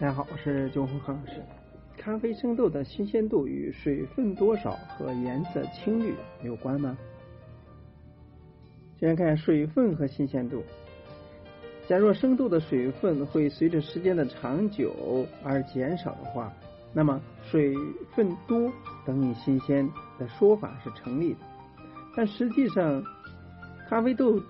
[0.00, 1.42] 大家好，我是九红何老师。
[1.96, 6.14] 咖啡生豆的新鲜度与水分多少和颜色青绿
[6.44, 6.96] 有关吗？
[9.00, 10.62] 先看水分和新鲜度。
[11.88, 16.52] 假若生豆的水分会随着时间的长久而减少的话，
[16.92, 17.74] 那么水
[18.14, 18.70] 分多
[19.04, 19.84] 等于新鲜
[20.16, 21.40] 的说法是成立的。
[22.14, 23.02] 但实际上，
[23.88, 24.40] 咖啡豆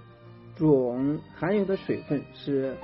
[0.54, 2.76] 种含有的水分是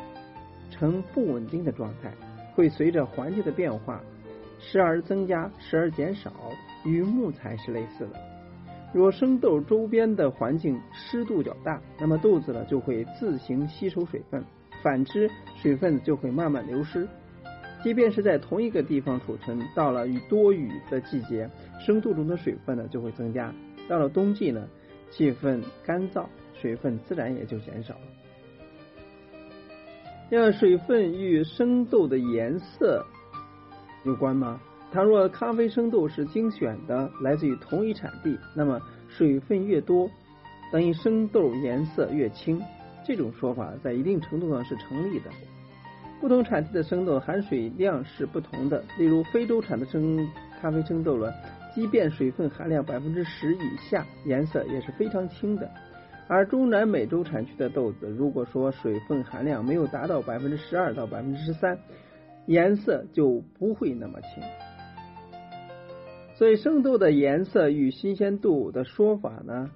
[0.71, 2.11] 呈不稳定的状态，
[2.55, 4.01] 会随着环境的变化
[4.59, 6.33] 时而增加，时而减少，
[6.85, 8.21] 与木材是类似的。
[8.93, 14.41] 若生豆周边的环境湿度较大，那么豆子呢就会自行吸收水分；
[14.83, 17.07] 反之，水分就会慢慢流失。
[17.83, 23.53] 即便是在同一个地方储存，到了雨多雨的季节，生豆中的水分呢就会增加；
[23.89, 24.67] 到了冬季呢，
[25.11, 26.25] 气氛干燥，
[26.55, 28.01] 水分自然也就减少了。
[30.31, 33.05] 那水分与生豆的颜色
[34.05, 34.61] 有关吗？
[34.93, 40.09] 倘若咖啡生豆是精选的，来自于同一产地，那么水分越多，
[40.73, 42.61] 等于生豆颜色越清。
[43.07, 45.31] 这种说法在一定程度上是成立的。
[46.21, 50.27] 不同产地的生豆含水量是不同的，例如非洲产的生
[50.61, 51.33] 咖啡生豆呢，
[51.75, 55.71] 即便水分含量百分之十以下，颜色也是非常清的。
[56.27, 61.79] 而中南美洲产区的豆子，如果说水分含量没有达到百分之十二到百分之十三，
[62.47, 64.43] 颜色就不会那么青。
[66.35, 69.71] 所以生豆的颜色与新鲜度的说法呢，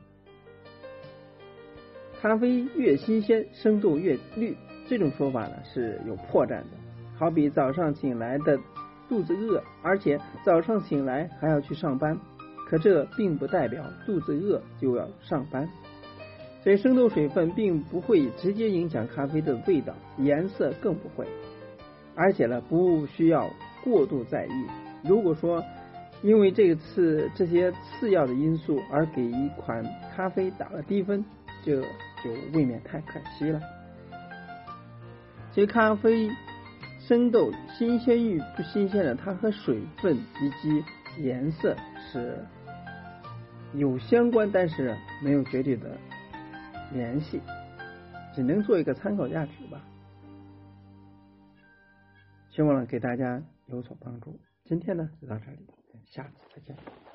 [2.20, 4.56] 咖啡越新鲜，生豆越绿，
[4.88, 6.70] 这种说法呢是有破绽的。
[7.16, 8.58] 好比早上醒来的
[9.08, 12.18] 肚子饿，而且早上醒来还要去上班，
[12.66, 15.68] 可这并不代表肚子饿就要上班。
[16.68, 21.26] 所以生豆水分并不会直接影响咖啡的味道，颜色更不会，
[22.14, 23.48] 而且呢不需要
[23.82, 24.66] 过度在意。
[25.02, 25.64] 如果说
[26.20, 29.82] 因为这次这些次要的因素而给一款
[30.14, 31.24] 咖啡打了低分，
[31.64, 33.58] 这就未免太可惜了。
[35.54, 36.28] 其实咖啡
[37.00, 40.84] 生豆新鲜与不新鲜的，它和水分以及
[41.22, 41.74] 颜色
[42.12, 42.44] 是
[43.72, 45.96] 有相关，但是没有绝对的
[46.92, 47.40] 联系，
[48.34, 49.82] 只能做一个参考价值吧。
[52.50, 54.38] 希望呢给大家有所帮助。
[54.64, 55.66] 今天呢就到这里。
[56.06, 57.07] 下次再见。